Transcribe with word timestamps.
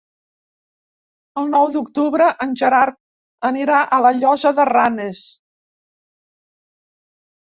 El 1.41 1.51
nou 1.55 1.67
d'octubre 1.75 2.29
en 2.45 2.55
Gerard 2.61 2.97
anirà 3.53 3.83
a 3.85 4.01
la 4.07 4.15
Llosa 4.19 4.55
de 4.61 4.67
Ranes. 4.71 5.21